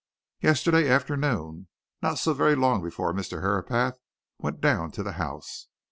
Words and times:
"Yesterday 0.39 0.89
afternoon: 0.89 1.67
not 2.01 2.17
so 2.17 2.33
very 2.33 2.55
long 2.55 2.81
before 2.81 3.13
Mr. 3.13 3.41
Herapath 3.43 3.99
went 4.39 4.59
down 4.59 4.89
to 4.93 5.03
the 5.03 5.11
House. 5.21 5.67